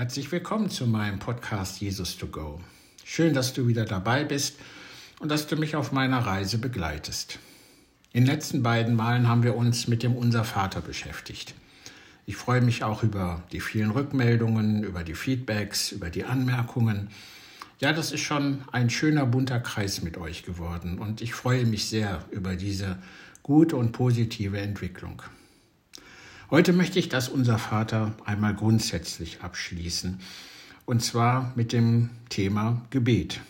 [0.00, 2.58] Herzlich willkommen zu meinem Podcast Jesus to Go.
[3.04, 4.58] Schön, dass du wieder dabei bist
[5.18, 7.38] und dass du mich auf meiner Reise begleitest.
[8.14, 11.54] In den letzten beiden Malen haben wir uns mit dem Unser Vater beschäftigt.
[12.24, 17.10] Ich freue mich auch über die vielen Rückmeldungen, über die Feedbacks, über die Anmerkungen.
[17.78, 21.90] Ja, das ist schon ein schöner bunter Kreis mit euch geworden und ich freue mich
[21.90, 22.96] sehr über diese
[23.42, 25.20] gute und positive Entwicklung.
[26.50, 30.18] Heute möchte ich das Unser Vater einmal grundsätzlich abschließen
[30.84, 33.40] und zwar mit dem Thema Gebet.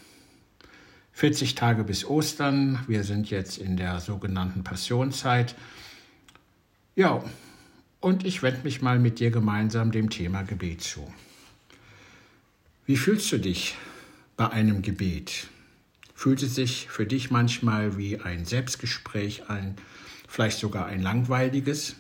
[1.12, 5.54] 40 Tage bis Ostern, wir sind jetzt in der sogenannten Passionszeit.
[6.94, 7.24] Ja,
[8.00, 11.10] und ich wende mich mal mit dir gemeinsam dem Thema Gebet zu.
[12.84, 13.78] Wie fühlst du dich
[14.36, 15.46] bei einem Gebet?
[16.14, 19.76] Fühlt es sich für dich manchmal wie ein Selbstgespräch an,
[20.28, 21.96] vielleicht sogar ein langweiliges?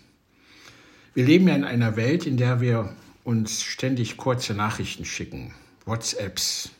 [1.14, 6.70] Wir leben ja in einer Welt, in der wir uns ständig kurze Nachrichten schicken, WhatsApps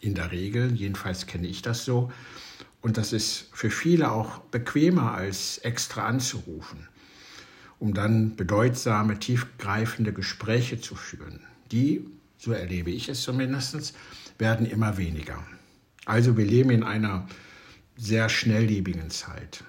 [0.00, 2.12] in der Regel, jedenfalls kenne ich das so.
[2.80, 6.88] Und das ist für viele auch bequemer als extra anzurufen
[7.78, 11.40] um dann bedeutsame, tiefgreifende Gespräche zu führen.
[11.70, 12.04] Die,
[12.36, 13.94] so erlebe ich es zumindest,
[14.38, 15.42] werden immer weniger.
[16.04, 17.26] Also wir leben in einer
[17.96, 19.64] sehr schnelllebigen Zeit.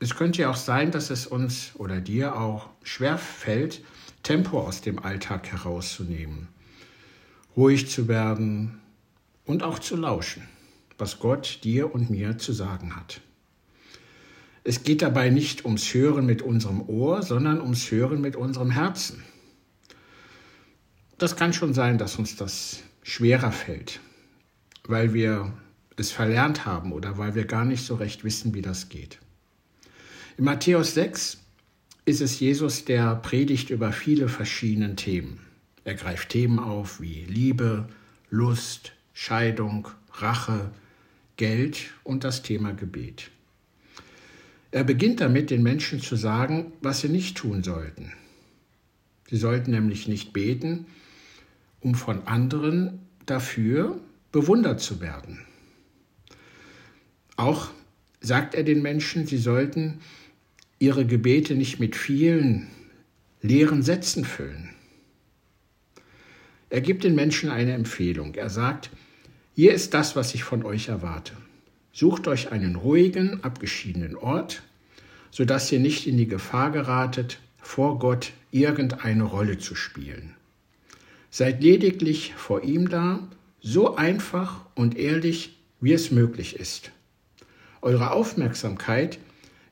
[0.00, 3.82] Es könnte ja auch sein, dass es uns oder dir auch schwer fällt,
[4.22, 6.48] Tempo aus dem Alltag herauszunehmen,
[7.56, 8.80] ruhig zu werden
[9.44, 10.42] und auch zu lauschen,
[10.98, 13.20] was Gott dir und mir zu sagen hat.
[14.64, 19.24] Es geht dabei nicht ums Hören mit unserem Ohr, sondern ums Hören mit unserem Herzen.
[21.16, 24.00] Das kann schon sein, dass uns das schwerer fällt,
[24.84, 25.52] weil wir
[25.96, 29.18] es verlernt haben oder weil wir gar nicht so recht wissen, wie das geht.
[30.38, 31.38] In Matthäus 6
[32.04, 35.40] ist es Jesus, der predigt über viele verschiedene Themen.
[35.82, 37.88] Er greift Themen auf wie Liebe,
[38.30, 40.70] Lust, Scheidung, Rache,
[41.36, 43.32] Geld und das Thema Gebet.
[44.70, 48.12] Er beginnt damit, den Menschen zu sagen, was sie nicht tun sollten.
[49.28, 50.86] Sie sollten nämlich nicht beten,
[51.80, 53.98] um von anderen dafür
[54.30, 55.40] bewundert zu werden.
[57.34, 57.70] Auch
[58.20, 59.98] sagt er den Menschen, sie sollten
[60.78, 62.68] ihre Gebete nicht mit vielen
[63.42, 64.70] leeren Sätzen füllen.
[66.70, 68.34] Er gibt den Menschen eine Empfehlung.
[68.34, 68.90] Er sagt,
[69.54, 71.32] hier ist das, was ich von euch erwarte.
[71.92, 74.62] Sucht euch einen ruhigen, abgeschiedenen Ort,
[75.30, 80.34] sodass ihr nicht in die Gefahr geratet, vor Gott irgendeine Rolle zu spielen.
[81.30, 83.28] Seid lediglich vor ihm da,
[83.60, 86.92] so einfach und ehrlich, wie es möglich ist.
[87.82, 89.18] Eure Aufmerksamkeit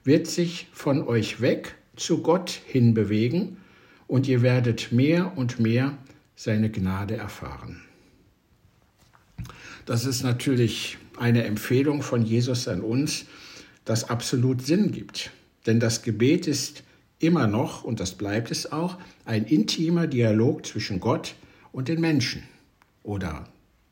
[0.06, 3.58] wird sich von euch weg zu Gott hinbewegen
[4.06, 5.98] und ihr werdet mehr und mehr
[6.36, 7.82] seine Gnade erfahren.
[9.84, 13.26] Das ist natürlich eine Empfehlung von Jesus an uns,
[13.84, 15.30] das absolut Sinn gibt.
[15.66, 16.84] Denn das Gebet ist
[17.18, 21.34] immer noch, und das bleibt es auch, ein intimer Dialog zwischen Gott
[21.72, 22.42] und den Menschen.
[23.02, 23.48] Oder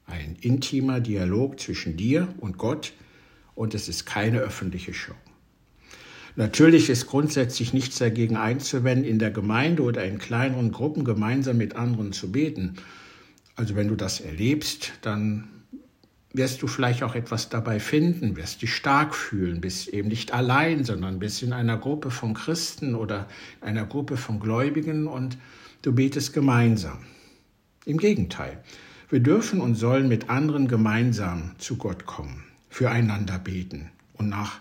[0.07, 2.93] ein intimer Dialog zwischen dir und Gott,
[3.55, 5.15] und es ist keine öffentliche Show.
[6.37, 11.77] Natürlich ist grundsätzlich nichts dagegen einzuwenden, in der Gemeinde oder in kleineren Gruppen gemeinsam mit
[11.77, 12.75] anderen zu beten.
[13.55, 15.49] Also wenn du das erlebst, dann
[16.33, 20.83] wirst du vielleicht auch etwas dabei finden, wirst dich stark fühlen, bist eben nicht allein,
[20.83, 23.29] sondern bist in einer Gruppe von Christen oder
[23.61, 25.39] einer Gruppe von Gläubigen und
[25.83, 26.99] du betest gemeinsam.
[27.87, 28.59] Im Gegenteil,
[29.09, 34.59] wir dürfen und sollen mit anderen gemeinsam zu Gott kommen, füreinander beten und nach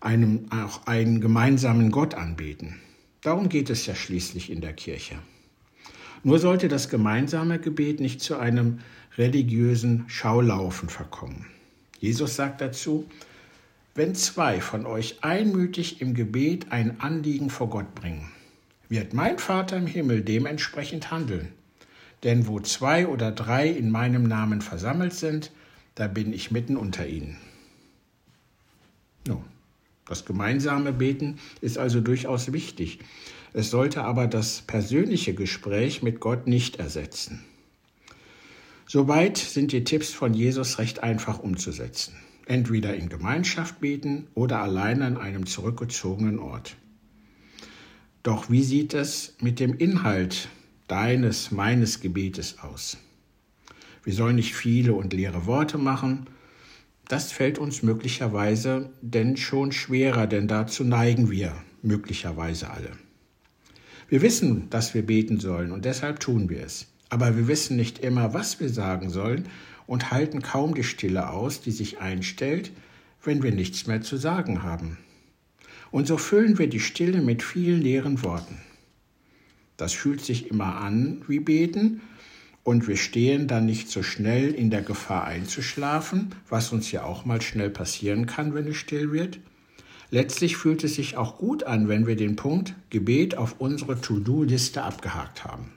[0.00, 2.80] einem auch einen gemeinsamen Gott anbeten.
[3.22, 5.16] Darum geht es ja schließlich in der Kirche.
[6.22, 8.80] Nur sollte das gemeinsame Gebet nicht zu einem
[9.16, 11.46] religiösen Schaulaufen verkommen.
[11.98, 13.06] Jesus sagt dazu,
[13.94, 18.30] wenn zwei von euch einmütig im Gebet ein Anliegen vor Gott bringen,
[18.88, 21.52] wird mein Vater im Himmel dementsprechend handeln.
[22.22, 25.50] Denn wo zwei oder drei in meinem Namen versammelt sind,
[25.94, 27.36] da bin ich mitten unter ihnen.
[29.26, 29.44] No.
[30.10, 32.98] Das gemeinsame Beten ist also durchaus wichtig.
[33.52, 37.44] Es sollte aber das persönliche Gespräch mit Gott nicht ersetzen.
[38.88, 42.16] Soweit sind die Tipps von Jesus recht einfach umzusetzen.
[42.46, 46.74] Entweder in Gemeinschaft beten oder allein an einem zurückgezogenen Ort.
[48.24, 50.48] Doch wie sieht es mit dem Inhalt
[50.88, 52.98] deines, meines Gebetes aus?
[54.02, 56.26] Wir sollen nicht viele und leere Worte machen.
[57.10, 61.52] Das fällt uns möglicherweise denn schon schwerer, denn dazu neigen wir
[61.82, 62.92] möglicherweise alle.
[64.08, 66.86] Wir wissen, dass wir beten sollen und deshalb tun wir es.
[67.08, 69.48] aber wir wissen nicht immer, was wir sagen sollen
[69.88, 72.70] und halten kaum die Stille aus, die sich einstellt,
[73.24, 74.96] wenn wir nichts mehr zu sagen haben.
[75.90, 78.58] Und so füllen wir die Stille mit vielen leeren Worten.
[79.76, 82.02] Das fühlt sich immer an wie Beten,
[82.62, 87.24] und wir stehen dann nicht so schnell in der Gefahr einzuschlafen, was uns ja auch
[87.24, 89.38] mal schnell passieren kann, wenn es still wird.
[90.10, 94.82] Letztlich fühlt es sich auch gut an, wenn wir den Punkt Gebet auf unsere To-Do-Liste
[94.82, 95.72] abgehakt haben.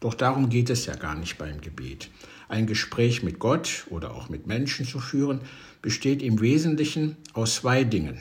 [0.00, 2.10] Doch darum geht es ja gar nicht beim Gebet.
[2.48, 5.40] Ein Gespräch mit Gott oder auch mit Menschen zu führen,
[5.82, 8.18] besteht im Wesentlichen aus zwei Dingen.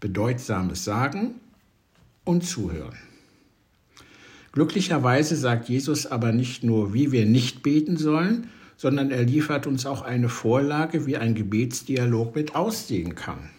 [0.00, 1.34] Bedeutsames Sagen
[2.24, 2.96] und Zuhören.
[4.54, 8.46] Glücklicherweise sagt Jesus aber nicht nur, wie wir nicht beten sollen,
[8.76, 13.50] sondern er liefert uns auch eine Vorlage, wie ein Gebetsdialog mit aussehen kann.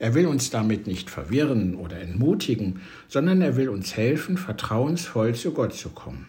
[0.00, 5.52] Er will uns damit nicht verwirren oder entmutigen, sondern er will uns helfen, vertrauensvoll zu
[5.52, 6.26] Gott zu kommen.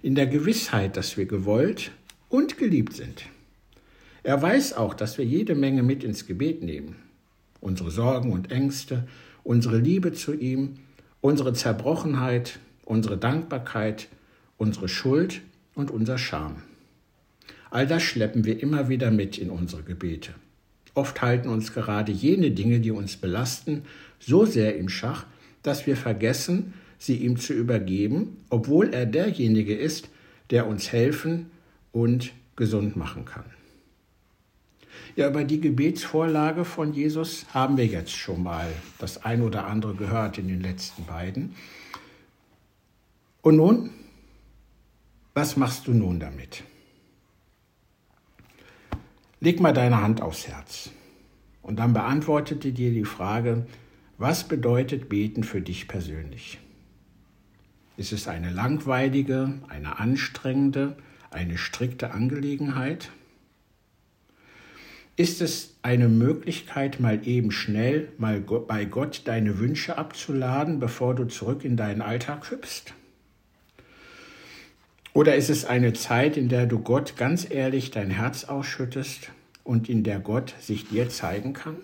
[0.00, 1.90] In der Gewissheit, dass wir gewollt
[2.30, 3.24] und geliebt sind.
[4.22, 6.96] Er weiß auch, dass wir jede Menge mit ins Gebet nehmen.
[7.60, 9.06] Unsere Sorgen und Ängste,
[9.44, 10.78] unsere Liebe zu ihm,
[11.20, 14.08] unsere Zerbrochenheit, unsere Dankbarkeit,
[14.56, 15.42] unsere Schuld
[15.74, 16.62] und unser Scham.
[17.70, 20.34] All das schleppen wir immer wieder mit in unsere Gebete.
[20.94, 23.82] Oft halten uns gerade jene Dinge, die uns belasten,
[24.18, 25.26] so sehr im Schach,
[25.62, 30.08] dass wir vergessen, sie ihm zu übergeben, obwohl er derjenige ist,
[30.50, 31.50] der uns helfen
[31.92, 33.44] und gesund machen kann.
[35.16, 38.68] Ja, über die Gebetsvorlage von Jesus haben wir jetzt schon mal
[38.98, 41.54] das ein oder andere gehört in den letzten beiden.
[43.42, 43.90] Und nun,
[45.34, 46.62] was machst du nun damit?
[49.40, 50.90] Leg mal deine Hand aufs Herz
[51.62, 53.66] und dann beantwortete dir die Frage,
[54.16, 56.58] was bedeutet Beten für dich persönlich?
[57.96, 60.96] Ist es eine langweilige, eine anstrengende,
[61.30, 63.10] eine strikte Angelegenheit?
[65.18, 71.24] Ist es eine Möglichkeit, mal eben schnell mal bei Gott deine Wünsche abzuladen, bevor du
[71.24, 72.94] zurück in deinen Alltag hüpfst?
[75.14, 79.32] Oder ist es eine Zeit, in der du Gott ganz ehrlich dein Herz ausschüttest
[79.64, 81.78] und in der Gott sich dir zeigen kann?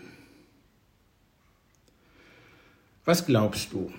[3.05, 3.93] Was glaubst du,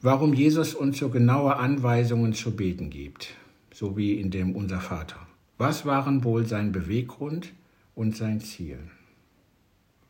[0.00, 3.34] warum Jesus uns so genaue Anweisungen zu beten gibt,
[3.70, 5.26] so wie in dem Unser Vater?
[5.58, 7.52] Was waren wohl sein Beweggrund
[7.94, 8.78] und sein Ziel?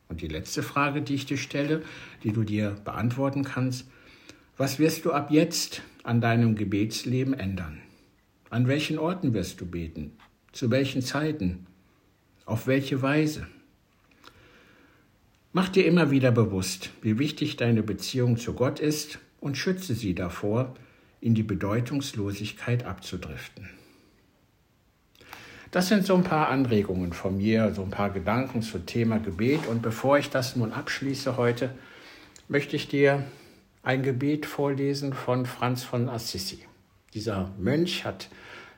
[0.09, 1.83] Und die letzte Frage, die ich dir stelle,
[2.23, 3.87] die du dir beantworten kannst,
[4.57, 7.81] was wirst du ab jetzt an deinem Gebetsleben ändern?
[8.51, 10.13] An welchen Orten wirst du beten?
[10.53, 11.67] Zu welchen Zeiten?
[12.45, 13.47] Auf welche Weise?
[15.55, 20.15] Mach dir immer wieder bewusst, wie wichtig deine Beziehung zu Gott ist und schütze sie
[20.15, 20.75] davor,
[21.21, 23.69] in die Bedeutungslosigkeit abzudriften.
[25.73, 29.67] Das sind so ein paar Anregungen von mir, so ein paar Gedanken zum Thema Gebet.
[29.67, 31.75] Und bevor ich das nun abschließe heute,
[32.47, 33.25] möchte ich dir
[33.83, 36.59] ein Gebet vorlesen von Franz von Assisi.
[37.15, 38.29] Dieser Mönch hat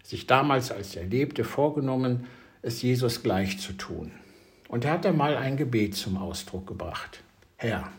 [0.05, 2.29] sich damals, als er lebte, vorgenommen,
[2.63, 4.13] es Jesus gleich zu tun.
[4.69, 7.25] Und er hat einmal ein Gebet zum Ausdruck gebracht.
[7.57, 7.91] Herr,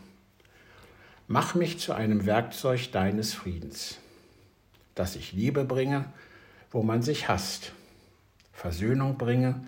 [1.28, 3.98] mach mich zu einem Werkzeug deines Friedens,
[4.96, 6.06] dass ich Liebe bringe,
[6.72, 7.74] wo man sich hasst,
[8.56, 9.62] Versöhnung bringe,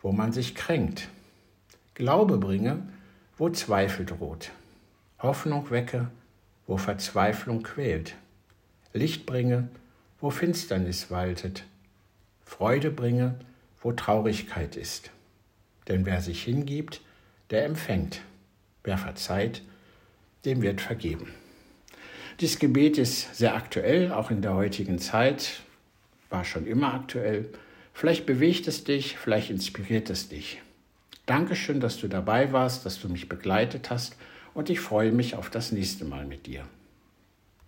[0.00, 1.08] wo man sich kränkt,
[1.94, 2.84] Glaube bringe,
[3.36, 4.52] wo Zweifel droht,
[5.18, 6.08] Hoffnung wecke,
[6.66, 8.14] wo Verzweiflung quält,
[8.92, 9.68] Licht bringe,
[10.20, 11.64] wo Finsternis waltet,
[12.44, 13.34] Freude bringe,
[13.82, 15.10] wo Traurigkeit ist.
[15.88, 17.00] Denn wer sich hingibt,
[17.50, 18.20] der empfängt.
[18.84, 19.62] Wer verzeiht,
[20.44, 21.34] dem wird vergeben.
[22.40, 25.60] Dieses Gebet ist sehr aktuell, auch in der heutigen Zeit,
[26.30, 27.50] war schon immer aktuell.
[27.98, 30.62] Vielleicht bewegt es dich, vielleicht inspiriert es dich.
[31.26, 34.14] Dankeschön, dass du dabei warst, dass du mich begleitet hast
[34.54, 36.64] und ich freue mich auf das nächste Mal mit dir.